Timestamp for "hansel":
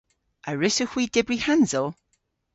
1.45-1.87